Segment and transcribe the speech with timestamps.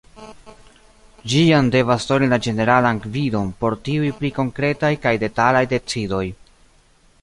[1.33, 6.25] Ĝi jam devas doni la ĝeneralan gvidon por tiuj pli konkretaj kaj detalaj decidoj.